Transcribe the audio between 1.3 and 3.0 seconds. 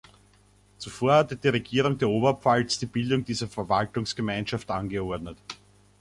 die Regierung der Oberpfalz die